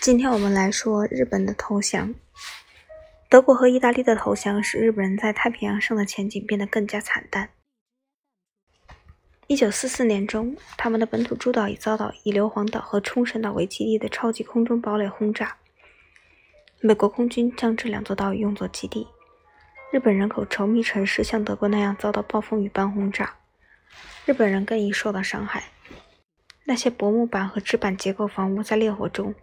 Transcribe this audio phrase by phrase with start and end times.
[0.00, 2.14] 今天我们来说日本的投降。
[3.28, 7.50] 德国和意大利的投降使日本人在太平洋上的前景变得更加惨淡。
[9.48, 15.56] 一九四四年中，他们的本土诸岛已遭到以硫磺岛和冲绳岛为基地的超级空中堡垒轰炸。
[16.80, 19.08] 美国空军将这两座岛屿用作基地。
[19.90, 23.34] 日本人口稠密城市像德国那样遭到暴风雨般轰炸，
[24.24, 25.64] 日本人更易受到伤害。
[26.64, 29.34] 那些薄木板和纸板结构房屋在烈火中。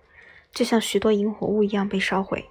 [0.53, 2.45] 就像许多引火物一样被烧毁。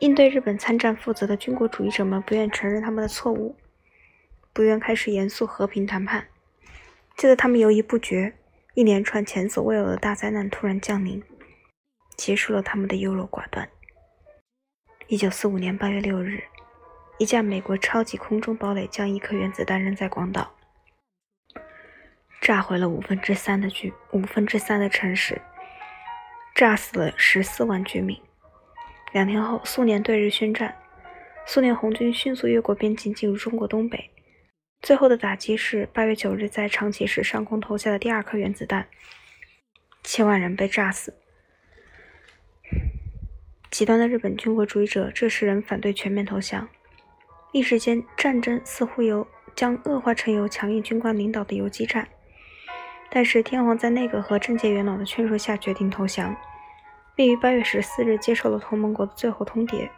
[0.00, 3.56] 应对日本参战负责的军国主义者们不愿承认他们的错误，
[4.52, 6.28] 不愿开始严肃和平谈判。
[7.16, 8.34] 就在他们犹豫不决，
[8.74, 11.22] 一连串前所未有的大灾难突然降临，
[12.16, 13.68] 结束了他们的优柔寡断。
[15.06, 16.42] 一九四五年八月六日，
[17.18, 20.52] 一架美国超级空中堡垒将一颗原子弹扔在广岛，
[22.40, 25.40] 炸毁了五分之三的居五分之三的城市。
[26.54, 28.16] 炸死了十四万居民。
[29.12, 30.76] 两天后，苏联对日宣战，
[31.44, 34.10] 苏联红军迅速越过边境进入中国东北。
[34.80, 38.86] 最后的打击是八月九日在长崎市上空投下的第二颗原子弹，
[40.04, 41.14] 千万人被炸死。
[43.70, 46.68] 极端的日本军国主义者这时仍反对全面投降。
[47.50, 52.06] 一时间，战争似乎由将恶化成由强硬军官领导的游击战。
[53.14, 56.36] 但是天皇在内阁和政界元老的劝说下决定投降，
[57.14, 59.88] 并于八月十四日接受了同盟国的最后通牒。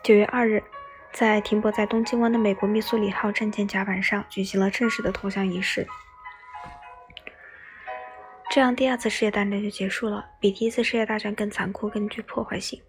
[0.00, 0.62] 九月二日，
[1.12, 5.88] 在停泊在东京湾的美国密苏里号战舰甲板上举行了正式的投降仪式。
[8.48, 10.26] 这样，第二次世界大战就结束了。
[10.38, 12.80] 比第一次世界大战更残酷、更具破坏性。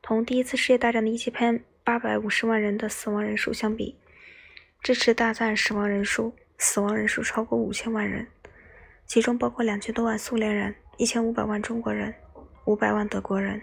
[0.00, 3.98] 同第一次世界大战的一千八百五十万人的死亡人数相比，
[4.80, 6.36] 这次大战死亡人数。
[6.62, 8.26] 死亡人数超过五千万人，
[9.06, 12.14] 其中包括两千多万苏联人、一千五百万中国人、
[12.66, 13.58] 五百万德国人、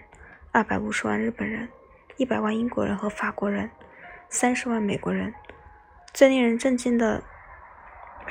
[0.50, 1.68] 二百五十万日本人、
[2.16, 3.70] 一百万英国人和法国人、
[4.28, 5.32] 三十万美国人。
[6.12, 7.22] 最令人震惊的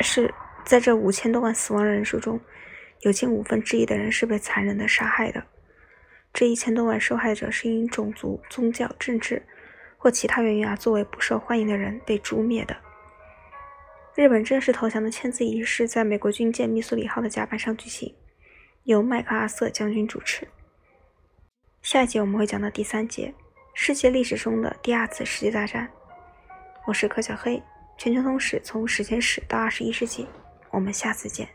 [0.02, 0.34] 是，
[0.66, 2.38] 在这五千多万死亡人数中，
[3.04, 5.42] 有近五分之一的人是被残忍的杀害的。
[6.34, 9.42] 这一千多万受害者是因种族、宗教、政治
[9.98, 12.76] 或其他原因而作为不受欢迎的人被诛灭的。
[14.18, 18.12] 日本正式投降的签字仪式在美国军舰密苏里号的甲板上举行，
[18.86, 20.48] 由麦克阿瑟将军主持。
[21.84, 23.32] 下一节我们会讲到第三节，
[23.76, 25.88] 世界历史中的第二次世界大战。
[26.88, 27.62] 我是柯小黑，
[27.96, 30.26] 全球通史从史前史到二十一世纪，
[30.72, 31.48] 我们下次见。